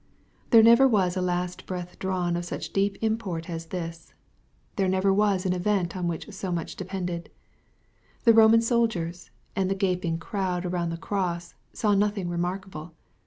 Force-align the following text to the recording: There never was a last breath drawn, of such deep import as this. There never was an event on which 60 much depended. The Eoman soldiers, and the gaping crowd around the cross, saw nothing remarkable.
There 0.49 0.63
never 0.63 0.87
was 0.87 1.15
a 1.15 1.21
last 1.21 1.67
breath 1.67 1.99
drawn, 1.99 2.35
of 2.35 2.43
such 2.43 2.73
deep 2.73 2.97
import 3.01 3.47
as 3.51 3.67
this. 3.67 4.15
There 4.75 4.87
never 4.87 5.13
was 5.13 5.45
an 5.45 5.53
event 5.53 5.95
on 5.95 6.07
which 6.07 6.25
60 6.25 6.49
much 6.53 6.75
depended. 6.75 7.29
The 8.23 8.33
Eoman 8.33 8.63
soldiers, 8.63 9.29
and 9.55 9.69
the 9.69 9.75
gaping 9.75 10.17
crowd 10.17 10.65
around 10.65 10.89
the 10.89 10.97
cross, 10.97 11.53
saw 11.71 11.93
nothing 11.93 12.29
remarkable. 12.29 12.95